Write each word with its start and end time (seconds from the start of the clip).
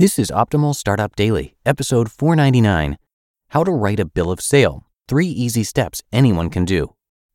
This 0.00 0.18
is 0.18 0.30
Optimal 0.30 0.74
Startup 0.74 1.14
Daily, 1.14 1.56
episode 1.66 2.10
499 2.10 2.96
How 3.48 3.62
to 3.64 3.70
Write 3.70 4.00
a 4.00 4.06
Bill 4.06 4.30
of 4.30 4.40
Sale 4.40 4.86
Three 5.06 5.26
Easy 5.26 5.62
Steps 5.62 6.00
Anyone 6.10 6.48
Can 6.48 6.64
Do 6.64 6.94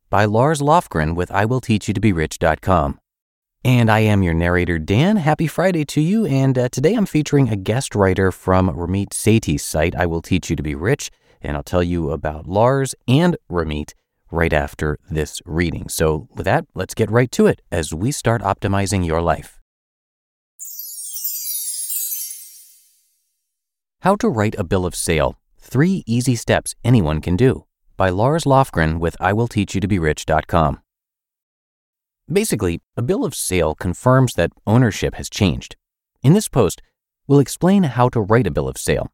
by 0.09 0.25
Lars 0.25 0.61
Lofgren 0.61 1.15
with 1.15 1.29
IWillTeachYouToBeRich.com. 1.29 2.97
And 3.63 3.91
I 3.91 3.99
am 3.99 4.23
your 4.23 4.33
narrator, 4.33 4.79
Dan. 4.79 5.17
Happy 5.17 5.45
Friday 5.45 5.85
to 5.85 6.01
you. 6.01 6.25
And 6.25 6.57
uh, 6.57 6.69
today 6.69 6.95
I'm 6.95 7.05
featuring 7.05 7.49
a 7.49 7.55
guest 7.55 7.93
writer 7.93 8.31
from 8.31 8.71
Ramit 8.71 9.09
Sethi's 9.09 9.61
site, 9.61 9.93
I 9.93 10.07
Will 10.07 10.23
Teach 10.23 10.49
You 10.49 10.55
to 10.55 10.63
Be 10.63 10.73
Rich. 10.73 11.11
And 11.43 11.55
I'll 11.55 11.61
tell 11.61 11.83
you 11.83 12.09
about 12.09 12.47
Lars 12.47 12.95
and 13.07 13.37
Ramit 13.47 13.91
right 14.31 14.53
after 14.53 14.97
this 15.07 15.39
reading. 15.45 15.87
So, 15.87 16.29
with 16.33 16.45
that, 16.45 16.65
let's 16.73 16.95
get 16.95 17.11
right 17.11 17.31
to 17.33 17.45
it 17.45 17.61
as 17.71 17.93
we 17.93 18.11
start 18.11 18.41
optimizing 18.41 19.05
your 19.05 19.21
life. 19.21 19.61
How 24.05 24.15
to 24.17 24.29
Write 24.29 24.53
a 24.59 24.63
Bill 24.63 24.85
of 24.85 24.93
Sale 24.93 25.35
Three 25.59 26.03
Easy 26.05 26.35
Steps 26.35 26.75
Anyone 26.83 27.21
Can 27.21 27.35
Do 27.35 27.65
by 27.97 28.11
Lars 28.11 28.43
Lofgren 28.43 28.99
with 28.99 29.17
IWillTeachYouToBeRich.com. 29.19 30.79
Basically, 32.31 32.81
a 32.95 33.01
bill 33.01 33.25
of 33.25 33.33
sale 33.33 33.73
confirms 33.73 34.35
that 34.35 34.51
ownership 34.67 35.15
has 35.15 35.27
changed. 35.27 35.75
In 36.21 36.33
this 36.33 36.47
post, 36.47 36.83
we'll 37.25 37.39
explain 37.39 37.81
how 37.81 38.09
to 38.09 38.21
write 38.21 38.45
a 38.45 38.51
bill 38.51 38.67
of 38.67 38.77
sale. 38.77 39.11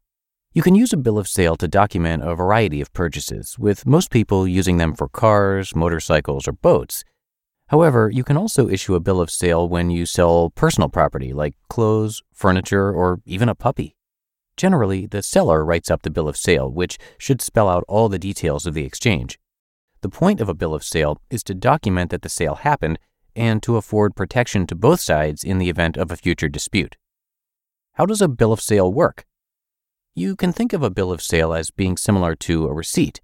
You 0.52 0.60
can 0.60 0.74
use 0.74 0.92
a 0.92 0.98
bill 0.98 1.16
of 1.16 1.26
sale 1.26 1.56
to 1.56 1.66
document 1.66 2.22
a 2.22 2.34
variety 2.34 2.82
of 2.82 2.92
purchases, 2.92 3.58
with 3.58 3.86
most 3.86 4.10
people 4.10 4.46
using 4.46 4.76
them 4.76 4.92
for 4.94 5.08
cars, 5.08 5.74
motorcycles, 5.74 6.46
or 6.46 6.52
boats. 6.52 7.02
However, 7.68 8.10
you 8.12 8.24
can 8.24 8.36
also 8.36 8.68
issue 8.68 8.94
a 8.94 9.00
bill 9.00 9.22
of 9.22 9.30
sale 9.30 9.66
when 9.66 9.88
you 9.88 10.04
sell 10.04 10.50
personal 10.50 10.90
property 10.90 11.32
like 11.32 11.54
clothes, 11.70 12.22
furniture, 12.34 12.92
or 12.92 13.20
even 13.24 13.48
a 13.48 13.54
puppy. 13.54 13.96
Generally, 14.56 15.06
the 15.06 15.22
seller 15.22 15.64
writes 15.64 15.90
up 15.90 16.02
the 16.02 16.10
bill 16.10 16.28
of 16.28 16.36
sale, 16.36 16.70
which 16.70 16.98
should 17.18 17.40
spell 17.40 17.68
out 17.68 17.84
all 17.88 18.08
the 18.08 18.18
details 18.18 18.66
of 18.66 18.74
the 18.74 18.84
exchange. 18.84 19.38
The 20.02 20.08
point 20.08 20.40
of 20.40 20.48
a 20.48 20.54
bill 20.54 20.74
of 20.74 20.84
sale 20.84 21.20
is 21.30 21.42
to 21.44 21.54
document 21.54 22.10
that 22.10 22.22
the 22.22 22.28
sale 22.28 22.56
happened 22.56 22.98
and 23.34 23.62
to 23.62 23.76
afford 23.76 24.16
protection 24.16 24.66
to 24.66 24.74
both 24.74 25.00
sides 25.00 25.44
in 25.44 25.58
the 25.58 25.70
event 25.70 25.96
of 25.96 26.10
a 26.10 26.16
future 26.16 26.48
dispute. 26.48 26.96
How 27.94 28.06
does 28.06 28.20
a 28.20 28.28
bill 28.28 28.52
of 28.52 28.60
sale 28.60 28.92
work? 28.92 29.24
You 30.14 30.36
can 30.36 30.52
think 30.52 30.72
of 30.72 30.82
a 30.82 30.90
bill 30.90 31.10
of 31.10 31.22
sale 31.22 31.54
as 31.54 31.70
being 31.70 31.96
similar 31.96 32.34
to 32.36 32.66
a 32.66 32.74
receipt. 32.74 33.20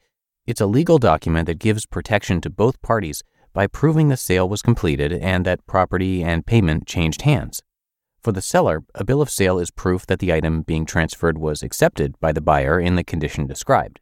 It's 0.47 0.61
a 0.61 0.67
legal 0.67 0.99
document 0.99 1.47
that 1.47 1.59
gives 1.59 1.85
protection 1.85 2.41
to 2.41 2.51
both 2.51 2.81
parties 2.81 3.23
by 3.53 3.67
proving 3.67 4.09
the 4.09 4.17
sale 4.17 4.49
was 4.49 4.63
completed 4.63 5.13
and 5.13 5.45
that 5.45 5.67
property 5.67 6.23
and 6.23 6.47
payment 6.47 6.87
changed 6.87 7.23
hands. 7.23 7.63
For 8.29 8.33
the 8.33 8.43
seller, 8.43 8.85
a 8.95 9.05
bill 9.07 9.23
of 9.23 9.31
sale 9.31 9.59
is 9.59 9.71
proof 9.71 10.05
that 10.05 10.19
the 10.19 10.35
item 10.35 10.61
being 10.61 10.85
transferred 10.85 11.39
was 11.39 11.63
accepted 11.63 12.21
by 12.21 12.31
the 12.31 12.43
buyer 12.43 12.79
in 12.79 12.95
the 12.95 13.03
condition 13.03 13.47
described. 13.47 14.01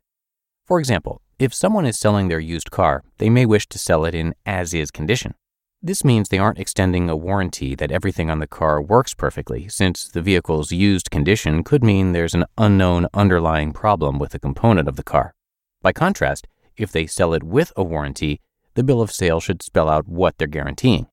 For 0.65 0.81
example, 0.81 1.23
if 1.39 1.55
someone 1.55 1.87
is 1.87 1.97
selling 1.97 2.27
their 2.27 2.41
used 2.41 2.73
car, 2.73 3.05
they 3.19 3.31
may 3.31 3.47
wish 3.47 3.69
to 3.69 3.79
sell 3.79 4.05
it 4.05 4.17
in 4.17 4.35
as 4.45 4.75
is 4.75 4.91
condition. 4.91 5.35
This 5.81 6.03
means 6.03 6.29
they 6.29 6.41
aren't 6.41 6.59
extending 6.59 7.09
a 7.09 7.15
warranty 7.15 7.77
that 7.77 7.93
everything 7.93 8.29
on 8.29 8.41
the 8.41 8.49
car 8.49 8.83
works 8.83 9.15
perfectly, 9.15 9.69
since 9.69 10.09
the 10.09 10.23
vehicle's 10.23 10.73
used 10.73 11.09
condition 11.09 11.63
could 11.63 11.85
mean 11.85 12.11
there's 12.11 12.35
an 12.35 12.47
unknown 12.59 13.07
underlying 13.15 13.73
problem 13.73 14.19
with 14.19 14.35
a 14.35 14.41
component 14.41 14.89
of 14.89 14.97
the 14.97 15.05
car. 15.05 15.37
By 15.83 15.93
contrast, 15.93 16.49
if 16.77 16.91
they 16.91 17.07
sell 17.07 17.33
it 17.33 17.45
with 17.45 17.73
a 17.77 17.85
warranty, 17.85 18.41
the 18.75 18.83
bill 18.83 19.01
of 19.01 19.13
sale 19.13 19.39
should 19.39 19.63
spell 19.63 19.89
out 19.89 20.09
what 20.09 20.37
they're 20.37 20.49
guaranteeing. 20.49 21.07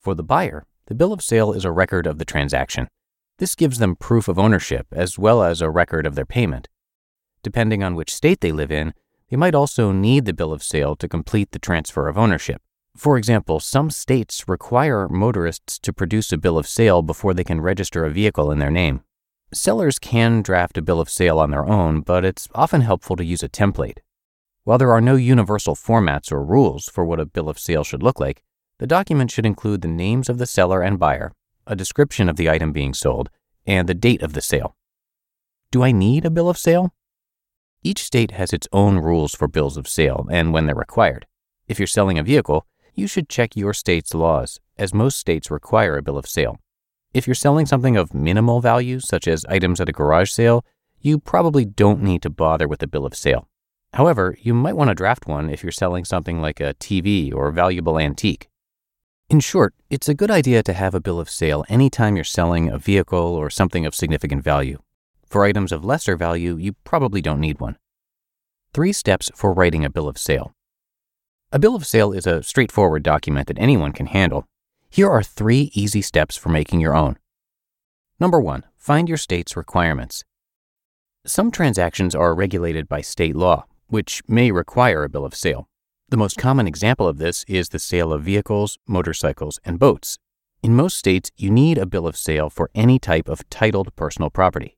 For 0.00 0.14
the 0.14 0.22
buyer, 0.22 0.64
the 0.86 0.94
bill 0.94 1.12
of 1.12 1.22
sale 1.22 1.52
is 1.52 1.64
a 1.64 1.70
record 1.70 2.06
of 2.06 2.18
the 2.18 2.24
transaction. 2.24 2.88
This 3.38 3.54
gives 3.54 3.78
them 3.78 3.96
proof 3.96 4.28
of 4.28 4.38
ownership 4.38 4.86
as 4.92 5.18
well 5.18 5.42
as 5.42 5.60
a 5.60 5.70
record 5.70 6.06
of 6.06 6.14
their 6.14 6.26
payment. 6.26 6.68
Depending 7.42 7.82
on 7.82 7.94
which 7.94 8.14
state 8.14 8.40
they 8.40 8.52
live 8.52 8.70
in, 8.70 8.94
they 9.30 9.36
might 9.36 9.54
also 9.54 9.92
need 9.92 10.24
the 10.24 10.34
bill 10.34 10.52
of 10.52 10.62
sale 10.62 10.94
to 10.96 11.08
complete 11.08 11.52
the 11.52 11.58
transfer 11.58 12.08
of 12.08 12.18
ownership. 12.18 12.60
For 12.96 13.16
example, 13.16 13.58
some 13.58 13.90
states 13.90 14.44
require 14.46 15.08
motorists 15.08 15.78
to 15.78 15.92
produce 15.92 16.30
a 16.32 16.38
bill 16.38 16.58
of 16.58 16.68
sale 16.68 17.00
before 17.00 17.32
they 17.32 17.44
can 17.44 17.60
register 17.60 18.04
a 18.04 18.10
vehicle 18.10 18.50
in 18.50 18.58
their 18.58 18.70
name. 18.70 19.00
Sellers 19.54 19.98
can 19.98 20.42
draft 20.42 20.76
a 20.76 20.82
bill 20.82 21.00
of 21.00 21.08
sale 21.08 21.38
on 21.38 21.50
their 21.50 21.66
own, 21.66 22.02
but 22.02 22.24
it's 22.24 22.48
often 22.54 22.82
helpful 22.82 23.16
to 23.16 23.24
use 23.24 23.42
a 23.42 23.48
template. 23.48 23.98
While 24.64 24.78
there 24.78 24.92
are 24.92 25.00
no 25.00 25.16
universal 25.16 25.74
formats 25.74 26.30
or 26.30 26.44
rules 26.44 26.86
for 26.86 27.04
what 27.04 27.18
a 27.18 27.26
bill 27.26 27.48
of 27.48 27.58
sale 27.58 27.82
should 27.82 28.02
look 28.02 28.20
like, 28.20 28.42
the 28.78 28.86
document 28.86 29.30
should 29.30 29.46
include 29.46 29.82
the 29.82 29.88
names 29.88 30.28
of 30.28 30.38
the 30.38 30.46
seller 30.46 30.82
and 30.82 30.98
buyer, 30.98 31.32
a 31.66 31.76
description 31.76 32.28
of 32.28 32.36
the 32.36 32.50
item 32.50 32.72
being 32.72 32.94
sold, 32.94 33.30
and 33.66 33.88
the 33.88 33.94
date 33.94 34.22
of 34.22 34.32
the 34.32 34.40
sale. 34.40 34.76
Do 35.70 35.82
I 35.82 35.92
need 35.92 36.24
a 36.24 36.30
bill 36.30 36.48
of 36.48 36.58
sale? 36.58 36.92
Each 37.82 38.02
state 38.02 38.32
has 38.32 38.52
its 38.52 38.68
own 38.72 38.98
rules 38.98 39.34
for 39.34 39.48
bills 39.48 39.76
of 39.76 39.88
sale 39.88 40.26
and 40.30 40.52
when 40.52 40.66
they're 40.66 40.74
required. 40.74 41.26
If 41.66 41.78
you're 41.78 41.86
selling 41.86 42.18
a 42.18 42.22
vehicle, 42.22 42.66
you 42.94 43.06
should 43.06 43.28
check 43.28 43.56
your 43.56 43.72
state's 43.72 44.14
laws, 44.14 44.60
as 44.76 44.92
most 44.92 45.18
states 45.18 45.50
require 45.50 45.96
a 45.96 46.02
bill 46.02 46.18
of 46.18 46.28
sale. 46.28 46.58
If 47.14 47.26
you're 47.26 47.34
selling 47.34 47.66
something 47.66 47.96
of 47.96 48.14
minimal 48.14 48.60
value, 48.60 49.00
such 49.00 49.26
as 49.26 49.44
items 49.46 49.80
at 49.80 49.88
a 49.88 49.92
garage 49.92 50.30
sale, 50.30 50.64
you 51.00 51.18
probably 51.18 51.64
don't 51.64 52.02
need 52.02 52.22
to 52.22 52.30
bother 52.30 52.68
with 52.68 52.82
a 52.82 52.86
bill 52.86 53.04
of 53.04 53.14
sale. 53.14 53.48
However, 53.94 54.36
you 54.40 54.54
might 54.54 54.76
want 54.76 54.88
to 54.88 54.94
draft 54.94 55.26
one 55.26 55.50
if 55.50 55.62
you're 55.62 55.72
selling 55.72 56.04
something 56.04 56.40
like 56.40 56.60
a 56.60 56.74
TV 56.74 57.34
or 57.34 57.48
a 57.48 57.52
valuable 57.52 57.98
antique. 57.98 58.48
In 59.32 59.40
short, 59.40 59.74
it's 59.88 60.10
a 60.10 60.14
good 60.14 60.30
idea 60.30 60.62
to 60.62 60.74
have 60.74 60.94
a 60.94 61.00
bill 61.00 61.18
of 61.18 61.30
sale 61.30 61.64
anytime 61.70 62.16
you're 62.16 62.22
selling 62.22 62.68
a 62.68 62.76
vehicle 62.76 63.18
or 63.18 63.48
something 63.48 63.86
of 63.86 63.94
significant 63.94 64.44
value. 64.44 64.82
For 65.24 65.46
items 65.46 65.72
of 65.72 65.86
lesser 65.86 66.18
value, 66.18 66.58
you 66.58 66.74
probably 66.84 67.22
don't 67.22 67.40
need 67.40 67.58
one. 67.58 67.78
Three 68.74 68.92
steps 68.92 69.30
for 69.34 69.54
writing 69.54 69.86
a 69.86 69.90
bill 69.90 70.06
of 70.06 70.18
sale. 70.18 70.52
A 71.50 71.58
bill 71.58 71.74
of 71.74 71.86
sale 71.86 72.12
is 72.12 72.26
a 72.26 72.42
straightforward 72.42 73.02
document 73.02 73.46
that 73.46 73.58
anyone 73.58 73.92
can 73.92 74.04
handle. 74.04 74.44
Here 74.90 75.08
are 75.08 75.22
three 75.22 75.70
easy 75.72 76.02
steps 76.02 76.36
for 76.36 76.50
making 76.50 76.80
your 76.80 76.94
own. 76.94 77.16
Number 78.20 78.38
one, 78.38 78.66
find 78.76 79.08
your 79.08 79.16
state's 79.16 79.56
requirements. 79.56 80.24
Some 81.24 81.50
transactions 81.50 82.14
are 82.14 82.34
regulated 82.34 82.86
by 82.86 83.00
state 83.00 83.34
law, 83.34 83.64
which 83.86 84.20
may 84.28 84.50
require 84.50 85.04
a 85.04 85.08
bill 85.08 85.24
of 85.24 85.34
sale. 85.34 85.70
The 86.12 86.18
most 86.18 86.36
common 86.36 86.66
example 86.66 87.08
of 87.08 87.16
this 87.16 87.42
is 87.48 87.70
the 87.70 87.78
sale 87.78 88.12
of 88.12 88.22
vehicles, 88.22 88.78
motorcycles, 88.86 89.58
and 89.64 89.78
boats. 89.78 90.18
In 90.62 90.76
most 90.76 90.98
states, 90.98 91.30
you 91.38 91.50
need 91.50 91.78
a 91.78 91.86
bill 91.86 92.06
of 92.06 92.18
sale 92.18 92.50
for 92.50 92.68
any 92.74 92.98
type 92.98 93.30
of 93.30 93.48
titled 93.48 93.96
personal 93.96 94.28
property. 94.28 94.76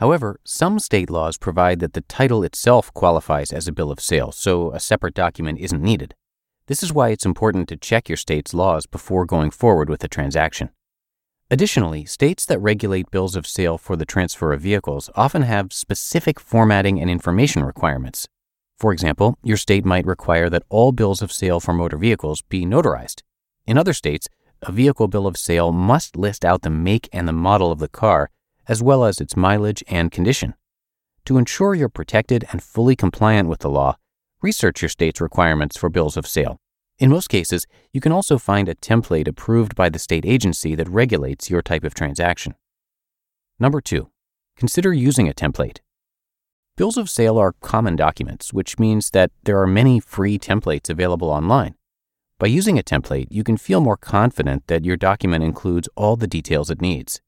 However, 0.00 0.40
some 0.42 0.80
state 0.80 1.08
laws 1.08 1.38
provide 1.38 1.78
that 1.78 1.92
the 1.92 2.00
title 2.00 2.42
itself 2.42 2.92
qualifies 2.94 3.52
as 3.52 3.68
a 3.68 3.72
bill 3.72 3.92
of 3.92 4.00
sale, 4.00 4.32
so 4.32 4.72
a 4.72 4.80
separate 4.80 5.14
document 5.14 5.60
isn't 5.60 5.80
needed. 5.80 6.16
This 6.66 6.82
is 6.82 6.92
why 6.92 7.10
it's 7.10 7.24
important 7.24 7.68
to 7.68 7.76
check 7.76 8.08
your 8.08 8.16
state's 8.16 8.52
laws 8.52 8.84
before 8.84 9.24
going 9.24 9.52
forward 9.52 9.88
with 9.88 10.02
a 10.02 10.08
transaction. 10.08 10.70
Additionally, 11.48 12.04
states 12.06 12.44
that 12.46 12.58
regulate 12.58 13.08
bills 13.12 13.36
of 13.36 13.46
sale 13.46 13.78
for 13.78 13.94
the 13.94 14.04
transfer 14.04 14.52
of 14.52 14.62
vehicles 14.62 15.10
often 15.14 15.42
have 15.42 15.72
specific 15.72 16.40
formatting 16.40 17.00
and 17.00 17.08
information 17.08 17.62
requirements, 17.62 18.26
for 18.82 18.92
example, 18.92 19.38
your 19.44 19.56
state 19.56 19.84
might 19.84 20.06
require 20.06 20.50
that 20.50 20.64
all 20.68 20.90
bills 20.90 21.22
of 21.22 21.30
sale 21.30 21.60
for 21.60 21.72
motor 21.72 21.96
vehicles 21.96 22.42
be 22.42 22.66
notarized. 22.66 23.22
In 23.64 23.78
other 23.78 23.92
states, 23.92 24.26
a 24.60 24.72
vehicle 24.72 25.06
bill 25.06 25.28
of 25.28 25.36
sale 25.36 25.70
must 25.70 26.16
list 26.16 26.44
out 26.44 26.62
the 26.62 26.70
make 26.70 27.08
and 27.12 27.28
the 27.28 27.32
model 27.32 27.70
of 27.70 27.78
the 27.78 27.86
car, 27.86 28.28
as 28.66 28.82
well 28.82 29.04
as 29.04 29.20
its 29.20 29.36
mileage 29.36 29.84
and 29.86 30.10
condition. 30.10 30.54
To 31.26 31.38
ensure 31.38 31.76
you're 31.76 31.88
protected 31.88 32.44
and 32.50 32.60
fully 32.60 32.96
compliant 32.96 33.48
with 33.48 33.60
the 33.60 33.70
law, 33.70 33.98
research 34.42 34.82
your 34.82 34.88
state's 34.88 35.20
requirements 35.20 35.76
for 35.76 35.88
bills 35.88 36.16
of 36.16 36.26
sale. 36.26 36.58
In 36.98 37.08
most 37.08 37.28
cases, 37.28 37.68
you 37.92 38.00
can 38.00 38.10
also 38.10 38.36
find 38.36 38.68
a 38.68 38.74
template 38.74 39.28
approved 39.28 39.76
by 39.76 39.90
the 39.90 40.00
state 40.00 40.26
agency 40.26 40.74
that 40.74 40.88
regulates 40.88 41.48
your 41.48 41.62
type 41.62 41.84
of 41.84 41.94
transaction. 41.94 42.56
Number 43.60 43.80
two, 43.80 44.10
consider 44.56 44.92
using 44.92 45.28
a 45.28 45.32
template. 45.32 45.78
Bills 46.74 46.96
of 46.96 47.10
sale 47.10 47.36
are 47.36 47.52
common 47.60 47.96
documents, 47.96 48.50
which 48.50 48.78
means 48.78 49.10
that 49.10 49.30
there 49.44 49.60
are 49.60 49.66
many 49.66 50.00
free 50.00 50.38
templates 50.38 50.88
available 50.88 51.28
online. 51.28 51.74
By 52.38 52.46
using 52.46 52.78
a 52.78 52.82
template, 52.82 53.26
you 53.30 53.44
can 53.44 53.58
feel 53.58 53.82
more 53.82 53.98
confident 53.98 54.66
that 54.68 54.84
your 54.86 54.96
document 54.96 55.44
includes 55.44 55.86
all 55.96 56.16
the 56.16 56.26
details 56.26 56.70
it 56.70 56.80
needs. 56.80 57.20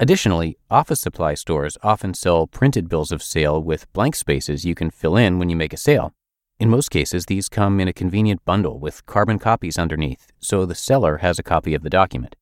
Additionally, 0.00 0.58
office 0.68 1.00
supply 1.00 1.34
stores 1.34 1.78
often 1.84 2.12
sell 2.12 2.48
printed 2.48 2.88
bills 2.88 3.12
of 3.12 3.22
sale 3.22 3.62
with 3.62 3.90
blank 3.92 4.16
spaces 4.16 4.64
you 4.64 4.74
can 4.74 4.90
fill 4.90 5.16
in 5.16 5.38
when 5.38 5.48
you 5.48 5.54
make 5.54 5.72
a 5.72 5.76
sale. 5.76 6.12
In 6.58 6.68
most 6.68 6.90
cases, 6.90 7.26
these 7.26 7.48
come 7.48 7.78
in 7.78 7.86
a 7.86 7.92
convenient 7.92 8.44
bundle 8.44 8.80
with 8.80 9.06
carbon 9.06 9.38
copies 9.38 9.78
underneath, 9.78 10.32
so 10.40 10.66
the 10.66 10.74
seller 10.74 11.18
has 11.18 11.38
a 11.38 11.44
copy 11.44 11.72
of 11.74 11.84
the 11.84 11.88
document. 11.88 12.34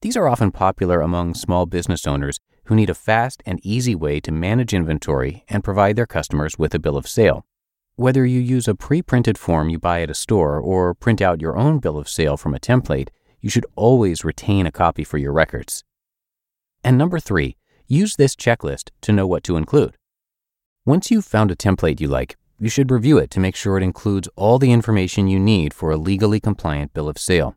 These 0.00 0.16
are 0.16 0.28
often 0.28 0.52
popular 0.52 1.00
among 1.00 1.34
small 1.34 1.66
business 1.66 2.06
owners 2.06 2.38
who 2.64 2.74
need 2.74 2.90
a 2.90 2.94
fast 2.94 3.42
and 3.44 3.60
easy 3.62 3.94
way 3.94 4.20
to 4.20 4.32
manage 4.32 4.72
inventory 4.72 5.44
and 5.48 5.64
provide 5.64 5.96
their 5.96 6.06
customers 6.06 6.58
with 6.58 6.74
a 6.74 6.78
bill 6.78 6.96
of 6.96 7.08
sale. 7.08 7.44
Whether 7.96 8.24
you 8.24 8.40
use 8.40 8.68
a 8.68 8.74
pre 8.74 9.02
printed 9.02 9.36
form 9.36 9.68
you 9.68 9.78
buy 9.78 10.02
at 10.02 10.10
a 10.10 10.14
store 10.14 10.58
or 10.58 10.94
print 10.94 11.20
out 11.20 11.40
your 11.40 11.56
own 11.56 11.78
bill 11.78 11.98
of 11.98 12.08
sale 12.08 12.36
from 12.36 12.54
a 12.54 12.60
template, 12.60 13.08
you 13.40 13.50
should 13.50 13.66
always 13.76 14.24
retain 14.24 14.66
a 14.66 14.72
copy 14.72 15.04
for 15.04 15.18
your 15.18 15.32
records. 15.32 15.84
And 16.82 16.96
number 16.96 17.18
three, 17.18 17.56
use 17.86 18.16
this 18.16 18.34
checklist 18.34 18.90
to 19.02 19.12
know 19.12 19.26
what 19.26 19.44
to 19.44 19.56
include. 19.56 19.96
Once 20.84 21.10
you've 21.10 21.24
found 21.24 21.50
a 21.50 21.56
template 21.56 22.00
you 22.00 22.08
like, 22.08 22.36
you 22.58 22.68
should 22.68 22.90
review 22.90 23.18
it 23.18 23.30
to 23.30 23.40
make 23.40 23.56
sure 23.56 23.76
it 23.76 23.82
includes 23.82 24.28
all 24.36 24.58
the 24.58 24.72
information 24.72 25.28
you 25.28 25.38
need 25.38 25.74
for 25.74 25.90
a 25.90 25.96
legally 25.96 26.40
compliant 26.40 26.94
bill 26.94 27.08
of 27.08 27.18
sale. 27.18 27.56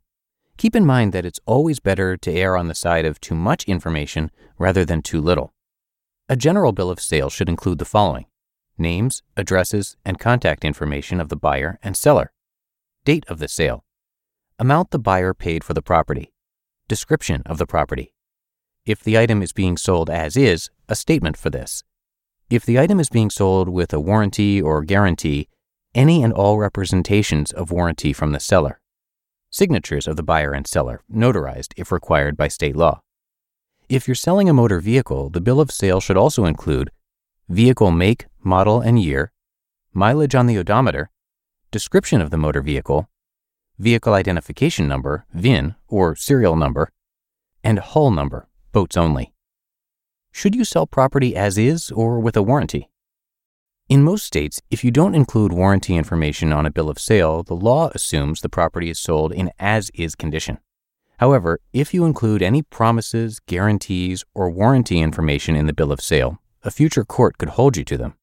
Keep 0.57 0.75
in 0.75 0.85
mind 0.85 1.11
that 1.11 1.25
it's 1.25 1.39
always 1.45 1.79
better 1.79 2.15
to 2.15 2.31
err 2.31 2.55
on 2.55 2.67
the 2.67 2.75
side 2.75 3.05
of 3.05 3.19
too 3.19 3.35
much 3.35 3.65
information 3.65 4.31
rather 4.57 4.85
than 4.85 5.01
too 5.01 5.21
little. 5.21 5.53
A 6.29 6.37
general 6.37 6.71
bill 6.71 6.89
of 6.89 7.01
sale 7.01 7.29
should 7.29 7.49
include 7.49 7.77
the 7.77 7.85
following 7.85 8.25
names, 8.77 9.23
addresses, 9.37 9.95
and 10.03 10.19
contact 10.19 10.65
information 10.65 11.21
of 11.21 11.29
the 11.29 11.37
buyer 11.37 11.79
and 11.81 11.95
seller, 11.95 12.33
date 13.05 13.23
of 13.29 13.39
the 13.39 13.47
sale, 13.47 13.85
amount 14.59 14.91
the 14.91 14.99
buyer 14.99 15.33
paid 15.33 15.63
for 15.63 15.73
the 15.73 15.81
property, 15.81 16.33
description 16.87 17.41
of 17.45 17.57
the 17.57 17.65
property. 17.65 18.13
If 18.85 19.01
the 19.01 19.17
item 19.17 19.41
is 19.41 19.53
being 19.53 19.77
sold 19.77 20.09
as 20.09 20.35
is, 20.35 20.69
a 20.89 20.95
statement 20.95 21.37
for 21.37 21.49
this. 21.49 21.83
If 22.49 22.65
the 22.65 22.77
item 22.77 22.99
is 22.99 23.09
being 23.09 23.29
sold 23.29 23.69
with 23.69 23.93
a 23.93 23.99
warranty 23.99 24.61
or 24.61 24.83
guarantee, 24.83 25.47
any 25.93 26.21
and 26.21 26.33
all 26.33 26.57
representations 26.57 27.51
of 27.51 27.71
warranty 27.71 28.11
from 28.11 28.31
the 28.31 28.39
seller 28.39 28.81
signatures 29.55 30.05
of 30.05 30.17
the 30.17 30.23
buyer 30.23 30.51
and 30.51 30.67
seller, 30.67 31.01
notarized 31.09 31.71
if 31.77 31.89
required 31.89 32.35
by 32.35 32.49
state 32.49 32.75
law. 32.75 32.99
If 33.87 34.05
you're 34.05 34.15
selling 34.15 34.49
a 34.49 34.53
motor 34.53 34.81
vehicle, 34.81 35.29
the 35.29 35.39
bill 35.39 35.61
of 35.61 35.71
sale 35.71 36.01
should 36.01 36.17
also 36.17 36.43
include 36.43 36.91
vehicle 37.47 37.89
make, 37.91 38.25
model, 38.43 38.81
and 38.81 39.01
year, 39.01 39.31
mileage 39.93 40.35
on 40.35 40.47
the 40.47 40.57
odometer, 40.57 41.09
description 41.71 42.19
of 42.19 42.31
the 42.31 42.37
motor 42.37 42.61
vehicle, 42.61 43.07
vehicle 43.79 44.13
identification 44.13 44.89
number, 44.89 45.25
VIN, 45.33 45.75
or 45.87 46.17
serial 46.17 46.57
number, 46.57 46.91
and 47.63 47.79
hull 47.79 48.11
number, 48.11 48.49
boats 48.73 48.97
only. 48.97 49.33
Should 50.33 50.53
you 50.53 50.65
sell 50.65 50.85
property 50.85 51.33
as 51.33 51.57
is 51.57 51.91
or 51.91 52.19
with 52.19 52.35
a 52.35 52.43
warranty? 52.43 52.89
In 53.87 54.03
most 54.03 54.25
states, 54.25 54.63
if 54.71 54.83
you 54.83 54.89
don't 54.89 55.13
include 55.13 55.53
warranty 55.53 55.95
information 55.95 56.51
on 56.51 56.65
a 56.65 56.71
bill 56.71 56.89
of 56.89 56.97
sale, 56.97 57.43
the 57.43 57.53
law 57.53 57.91
assumes 57.93 58.41
the 58.41 58.49
property 58.49 58.89
is 58.89 58.97
sold 58.97 59.31
in 59.31 59.51
as 59.59 59.91
is 59.93 60.15
condition. 60.15 60.57
However, 61.19 61.59
if 61.71 61.93
you 61.93 62.03
include 62.03 62.41
any 62.41 62.63
promises, 62.63 63.39
guarantees, 63.45 64.23
or 64.33 64.49
warranty 64.49 65.01
information 65.01 65.55
in 65.55 65.67
the 65.67 65.73
bill 65.73 65.91
of 65.91 66.01
sale, 66.01 66.39
a 66.63 66.71
future 66.71 67.05
court 67.05 67.37
could 67.37 67.49
hold 67.49 67.77
you 67.77 67.83
to 67.83 67.95
them. 67.95 68.15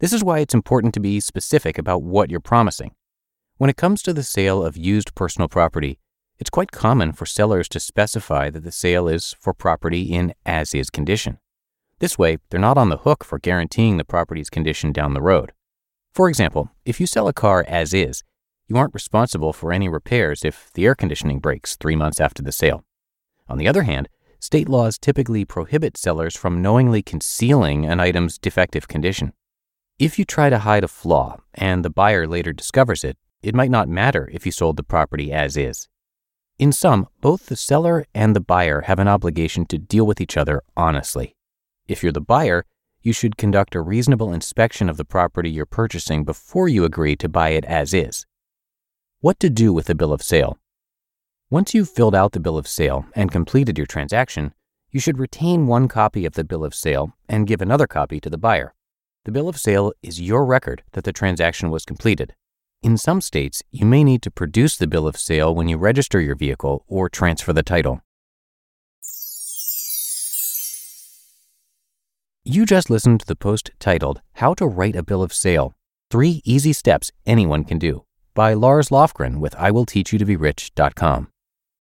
This 0.00 0.12
is 0.12 0.24
why 0.24 0.40
it's 0.40 0.52
important 0.52 0.92
to 0.94 1.00
be 1.00 1.20
specific 1.20 1.78
about 1.78 2.02
what 2.02 2.28
you're 2.28 2.40
promising. 2.40 2.96
When 3.56 3.70
it 3.70 3.76
comes 3.76 4.02
to 4.02 4.12
the 4.12 4.24
sale 4.24 4.64
of 4.64 4.76
used 4.76 5.14
personal 5.14 5.46
property, 5.46 6.00
it's 6.40 6.50
quite 6.50 6.72
common 6.72 7.12
for 7.12 7.24
sellers 7.24 7.68
to 7.68 7.78
specify 7.78 8.50
that 8.50 8.64
the 8.64 8.72
sale 8.72 9.06
is 9.06 9.36
for 9.38 9.54
property 9.54 10.12
in 10.12 10.34
as 10.44 10.74
is 10.74 10.90
condition. 10.90 11.38
This 12.00 12.18
way, 12.18 12.38
they're 12.50 12.60
not 12.60 12.78
on 12.78 12.88
the 12.88 12.98
hook 12.98 13.24
for 13.24 13.38
guaranteeing 13.38 13.96
the 13.96 14.04
property's 14.04 14.50
condition 14.50 14.92
down 14.92 15.14
the 15.14 15.22
road. 15.22 15.52
For 16.12 16.28
example, 16.28 16.70
if 16.84 17.00
you 17.00 17.06
sell 17.06 17.28
a 17.28 17.32
car 17.32 17.64
as 17.68 17.94
is, 17.94 18.22
you 18.66 18.76
aren't 18.76 18.94
responsible 18.94 19.52
for 19.52 19.72
any 19.72 19.88
repairs 19.88 20.44
if 20.44 20.72
the 20.72 20.86
air 20.86 20.94
conditioning 20.94 21.38
breaks 21.38 21.76
three 21.76 21.96
months 21.96 22.20
after 22.20 22.42
the 22.42 22.52
sale. 22.52 22.84
On 23.48 23.58
the 23.58 23.68
other 23.68 23.82
hand, 23.82 24.08
state 24.40 24.68
laws 24.68 24.98
typically 24.98 25.44
prohibit 25.44 25.96
sellers 25.96 26.36
from 26.36 26.62
knowingly 26.62 27.02
concealing 27.02 27.84
an 27.84 28.00
item's 28.00 28.38
defective 28.38 28.88
condition. 28.88 29.32
If 29.98 30.18
you 30.18 30.24
try 30.24 30.50
to 30.50 30.60
hide 30.60 30.82
a 30.82 30.88
flaw 30.88 31.38
and 31.52 31.84
the 31.84 31.90
buyer 31.90 32.26
later 32.26 32.52
discovers 32.52 33.04
it, 33.04 33.16
it 33.42 33.54
might 33.54 33.70
not 33.70 33.88
matter 33.88 34.30
if 34.32 34.46
you 34.46 34.52
sold 34.52 34.76
the 34.76 34.82
property 34.82 35.30
as 35.32 35.56
is. 35.56 35.88
In 36.58 36.72
sum, 36.72 37.08
both 37.20 37.46
the 37.46 37.56
seller 37.56 38.06
and 38.14 38.34
the 38.34 38.40
buyer 38.40 38.82
have 38.82 38.98
an 38.98 39.08
obligation 39.08 39.66
to 39.66 39.78
deal 39.78 40.06
with 40.06 40.20
each 40.20 40.36
other 40.36 40.62
honestly. 40.76 41.36
If 41.86 42.02
you're 42.02 42.12
the 42.12 42.20
buyer, 42.20 42.64
you 43.02 43.12
should 43.12 43.36
conduct 43.36 43.74
a 43.74 43.82
reasonable 43.82 44.32
inspection 44.32 44.88
of 44.88 44.96
the 44.96 45.04
property 45.04 45.50
you're 45.50 45.66
purchasing 45.66 46.24
before 46.24 46.66
you 46.66 46.86
agree 46.86 47.14
to 47.16 47.28
buy 47.28 47.50
it 47.50 47.66
as 47.66 47.92
is. 47.92 48.24
What 49.20 49.38
to 49.40 49.50
do 49.50 49.70
with 49.70 49.86
the 49.86 49.94
bill 49.94 50.12
of 50.12 50.22
sale? 50.22 50.58
Once 51.50 51.74
you've 51.74 51.90
filled 51.90 52.14
out 52.14 52.32
the 52.32 52.40
bill 52.40 52.56
of 52.56 52.66
sale 52.66 53.04
and 53.14 53.30
completed 53.30 53.76
your 53.76 53.86
transaction, 53.86 54.54
you 54.90 54.98
should 54.98 55.18
retain 55.18 55.66
one 55.66 55.86
copy 55.86 56.24
of 56.24 56.32
the 56.32 56.44
bill 56.44 56.64
of 56.64 56.74
sale 56.74 57.12
and 57.28 57.46
give 57.46 57.60
another 57.60 57.86
copy 57.86 58.18
to 58.18 58.30
the 58.30 58.38
buyer. 58.38 58.72
The 59.26 59.32
bill 59.32 59.48
of 59.48 59.58
sale 59.58 59.92
is 60.02 60.22
your 60.22 60.46
record 60.46 60.84
that 60.92 61.04
the 61.04 61.12
transaction 61.12 61.70
was 61.70 61.84
completed. 61.84 62.34
In 62.82 62.96
some 62.96 63.20
states, 63.20 63.62
you 63.70 63.84
may 63.84 64.04
need 64.04 64.22
to 64.22 64.30
produce 64.30 64.78
the 64.78 64.86
bill 64.86 65.06
of 65.06 65.18
sale 65.18 65.54
when 65.54 65.68
you 65.68 65.76
register 65.76 66.18
your 66.18 66.34
vehicle 66.34 66.84
or 66.88 67.10
transfer 67.10 67.52
the 67.52 67.62
title. 67.62 68.00
You 72.46 72.66
just 72.66 72.90
listened 72.90 73.20
to 73.20 73.26
the 73.26 73.36
post 73.36 73.70
titled 73.78 74.20
How 74.34 74.52
to 74.54 74.66
Write 74.66 74.96
a 74.96 75.02
Bill 75.02 75.22
of 75.22 75.32
Sale 75.32 75.74
Three 76.10 76.42
Easy 76.44 76.74
Steps 76.74 77.10
Anyone 77.24 77.64
Can 77.64 77.78
Do 77.78 78.04
by 78.34 78.52
Lars 78.52 78.90
Lofgren 78.90 79.38
with 79.38 79.54
IWillTeachYouToBeRich.com. 79.54 81.28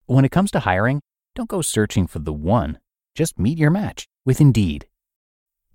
When 0.08 0.26
it 0.26 0.32
comes 0.32 0.52
to 0.52 0.60
hiring, 0.60 1.00
don't 1.34 1.48
go 1.48 1.62
searching 1.62 2.08
for 2.08 2.20
the 2.20 2.34
one. 2.34 2.78
Just 3.16 3.40
meet 3.40 3.58
your 3.58 3.70
match 3.70 4.06
with 4.26 4.42
Indeed. 4.42 4.86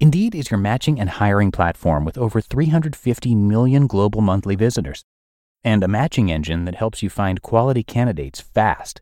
Indeed 0.01 0.35
is 0.35 0.51
your 0.51 0.59
matching 0.59 1.01
and 1.01 1.09
hiring 1.09 1.51
platform 1.51 2.05
with 2.05 2.19
over 2.19 2.43
350 2.43 3.35
million 3.35 3.87
global 3.87 4.21
monthly 4.21 4.55
visitors 4.55 5.03
and 5.65 5.83
a 5.83 5.89
matching 5.89 6.31
engine 6.31 6.67
that 6.67 6.75
helps 6.75 7.03
you 7.03 7.09
find 7.09 7.41
quality 7.41 7.83
candidates 7.83 8.43
fast. 8.43 9.01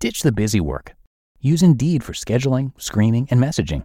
Ditch 0.00 0.20
the 0.20 0.32
busy 0.32 0.60
work. 0.60 0.94
Use 1.40 1.62
Indeed 1.62 2.04
for 2.04 2.12
scheduling, 2.12 2.78
screening, 2.78 3.26
and 3.30 3.40
messaging. 3.40 3.84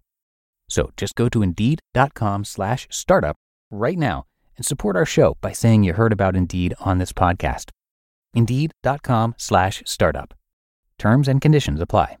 So 0.71 0.91
just 0.95 1.15
go 1.15 1.27
to 1.27 1.43
indeed.com 1.43 2.45
slash 2.45 2.87
startup 2.89 3.35
right 3.69 3.97
now 3.97 4.23
and 4.55 4.65
support 4.65 4.95
our 4.95 5.05
show 5.05 5.35
by 5.41 5.51
saying 5.51 5.83
you 5.83 5.91
heard 5.91 6.13
about 6.13 6.33
Indeed 6.33 6.73
on 6.79 6.97
this 6.97 7.11
podcast. 7.11 7.71
Indeed.com 8.33 9.35
slash 9.37 9.83
startup. 9.85 10.33
Terms 10.97 11.27
and 11.27 11.41
conditions 11.41 11.81
apply. 11.81 12.20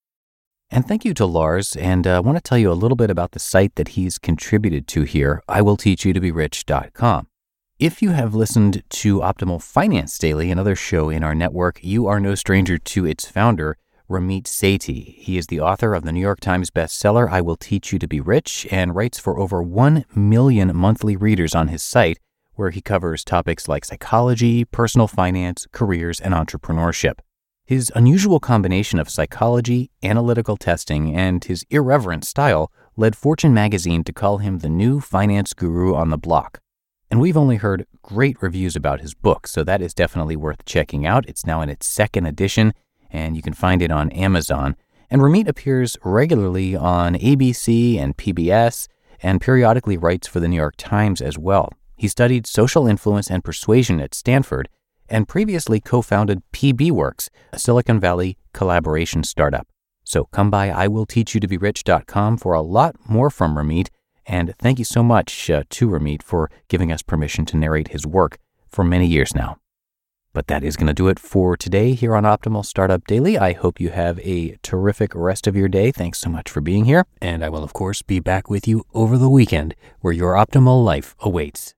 And 0.73 0.87
thank 0.87 1.03
you 1.03 1.13
to 1.15 1.25
Lars. 1.25 1.75
And 1.75 2.07
uh, 2.07 2.15
I 2.15 2.19
want 2.21 2.37
to 2.37 2.41
tell 2.41 2.57
you 2.57 2.71
a 2.71 2.73
little 2.73 2.95
bit 2.95 3.09
about 3.09 3.31
the 3.31 3.39
site 3.39 3.75
that 3.75 3.89
he's 3.89 4.17
contributed 4.17 4.87
to 4.87 5.03
here, 5.03 5.43
I 5.49 5.61
will 5.61 5.75
teach 5.75 6.05
you 6.05 6.13
to 6.13 6.21
be 6.21 6.31
rich.com. 6.31 7.27
If 7.77 8.01
you 8.01 8.11
have 8.11 8.33
listened 8.33 8.83
to 8.89 9.19
Optimal 9.19 9.61
Finance 9.61 10.17
Daily, 10.17 10.49
another 10.49 10.75
show 10.75 11.09
in 11.09 11.23
our 11.23 11.35
network, 11.35 11.83
you 11.83 12.07
are 12.07 12.21
no 12.21 12.35
stranger 12.35 12.77
to 12.77 13.05
its 13.05 13.27
founder, 13.27 13.75
Ramit 14.09 14.43
Sethi. 14.43 15.15
He 15.17 15.37
is 15.37 15.47
the 15.47 15.59
author 15.59 15.93
of 15.93 16.03
the 16.03 16.11
New 16.13 16.21
York 16.21 16.39
Times 16.39 16.71
bestseller, 16.71 17.29
I 17.29 17.41
Will 17.41 17.57
Teach 17.57 17.91
You 17.91 17.99
to 17.99 18.07
Be 18.07 18.21
Rich, 18.21 18.65
and 18.71 18.95
writes 18.95 19.19
for 19.19 19.39
over 19.39 19.61
1 19.61 20.05
million 20.15 20.75
monthly 20.75 21.17
readers 21.17 21.53
on 21.53 21.67
his 21.67 21.83
site, 21.83 22.19
where 22.53 22.69
he 22.69 22.81
covers 22.81 23.25
topics 23.25 23.67
like 23.67 23.83
psychology, 23.83 24.63
personal 24.63 25.07
finance, 25.07 25.67
careers, 25.73 26.19
and 26.19 26.33
entrepreneurship. 26.33 27.19
His 27.71 27.89
unusual 27.95 28.41
combination 28.41 28.99
of 28.99 29.09
psychology, 29.09 29.91
analytical 30.03 30.57
testing, 30.57 31.15
and 31.15 31.41
his 31.41 31.65
irreverent 31.69 32.25
style 32.25 32.69
led 32.97 33.15
Fortune 33.15 33.53
magazine 33.53 34.03
to 34.03 34.11
call 34.11 34.39
him 34.39 34.57
the 34.57 34.67
new 34.67 34.99
finance 34.99 35.53
guru 35.53 35.95
on 35.95 36.09
the 36.09 36.17
block. 36.17 36.59
And 37.09 37.21
we've 37.21 37.37
only 37.37 37.55
heard 37.55 37.87
great 38.01 38.35
reviews 38.41 38.75
about 38.75 38.99
his 38.99 39.13
book, 39.13 39.47
so 39.47 39.63
that 39.63 39.81
is 39.81 39.93
definitely 39.93 40.35
worth 40.35 40.65
checking 40.65 41.05
out. 41.05 41.23
It's 41.29 41.45
now 41.45 41.61
in 41.61 41.69
its 41.69 41.87
second 41.87 42.25
edition, 42.25 42.73
and 43.09 43.37
you 43.37 43.41
can 43.41 43.53
find 43.53 43.81
it 43.81 43.89
on 43.89 44.09
Amazon. 44.09 44.75
And 45.09 45.21
Ramit 45.21 45.47
appears 45.47 45.95
regularly 46.03 46.75
on 46.75 47.15
ABC 47.15 47.97
and 47.97 48.17
PBS, 48.17 48.89
and 49.23 49.39
periodically 49.39 49.95
writes 49.95 50.27
for 50.27 50.41
the 50.41 50.49
New 50.49 50.57
York 50.57 50.75
Times 50.75 51.21
as 51.21 51.37
well. 51.37 51.71
He 51.95 52.09
studied 52.09 52.47
social 52.47 52.85
influence 52.85 53.31
and 53.31 53.45
persuasion 53.45 54.01
at 54.01 54.13
Stanford 54.13 54.67
and 55.11 55.27
previously 55.27 55.79
co 55.79 56.01
founded 56.01 56.41
PB 56.53 56.91
Works, 56.91 57.29
a 57.53 57.59
Silicon 57.59 57.99
Valley 57.99 58.37
collaboration 58.53 59.23
startup. 59.23 59.67
So 60.03 60.25
come 60.25 60.49
by 60.49 60.69
iwillteachyoutoberich.com 60.69 62.37
for 62.37 62.53
a 62.53 62.61
lot 62.61 62.95
more 63.07 63.29
from 63.29 63.55
Ramit. 63.55 63.89
And 64.25 64.53
thank 64.57 64.79
you 64.79 64.85
so 64.85 65.03
much 65.03 65.49
uh, 65.49 65.63
to 65.69 65.89
Ramit 65.89 66.23
for 66.23 66.49
giving 66.67 66.91
us 66.91 67.01
permission 67.01 67.45
to 67.45 67.57
narrate 67.57 67.89
his 67.89 68.07
work 68.07 68.37
for 68.67 68.83
many 68.83 69.05
years 69.05 69.35
now. 69.35 69.57
But 70.33 70.47
that 70.47 70.63
is 70.63 70.77
going 70.77 70.87
to 70.87 70.93
do 70.93 71.09
it 71.09 71.19
for 71.19 71.57
today 71.57 71.93
here 71.93 72.15
on 72.15 72.23
Optimal 72.23 72.65
Startup 72.65 73.05
Daily. 73.05 73.37
I 73.37 73.51
hope 73.51 73.81
you 73.81 73.89
have 73.89 74.17
a 74.19 74.57
terrific 74.63 75.13
rest 75.13 75.45
of 75.45 75.57
your 75.57 75.67
day. 75.67 75.91
Thanks 75.91 76.19
so 76.19 76.29
much 76.29 76.49
for 76.49 76.61
being 76.61 76.85
here. 76.85 77.05
And 77.21 77.43
I 77.43 77.49
will, 77.49 77.63
of 77.63 77.73
course, 77.73 78.01
be 78.01 78.21
back 78.21 78.49
with 78.49 78.65
you 78.65 78.85
over 78.93 79.17
the 79.17 79.29
weekend 79.29 79.75
where 79.99 80.13
your 80.13 80.33
optimal 80.33 80.85
life 80.85 81.15
awaits. 81.19 81.75